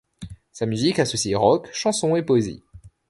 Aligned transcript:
Sa 0.51 0.65
musique 0.65 0.97
associe 0.97 1.35
rock, 1.37 1.69
chanson 1.73 2.15
et 2.15 2.23
poésie. 2.23 2.63